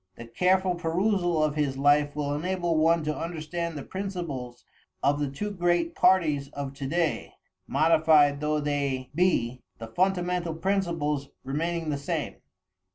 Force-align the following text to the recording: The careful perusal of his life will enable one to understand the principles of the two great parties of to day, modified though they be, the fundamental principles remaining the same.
The 0.15 0.25
careful 0.25 0.73
perusal 0.73 1.43
of 1.43 1.53
his 1.53 1.77
life 1.77 2.15
will 2.15 2.33
enable 2.33 2.75
one 2.75 3.03
to 3.03 3.15
understand 3.15 3.77
the 3.77 3.83
principles 3.83 4.65
of 5.03 5.19
the 5.19 5.29
two 5.29 5.51
great 5.51 5.93
parties 5.93 6.47
of 6.53 6.73
to 6.73 6.87
day, 6.87 7.35
modified 7.67 8.41
though 8.41 8.59
they 8.59 9.11
be, 9.13 9.61
the 9.77 9.85
fundamental 9.85 10.55
principles 10.55 11.29
remaining 11.43 11.91
the 11.91 11.99
same. 11.99 12.37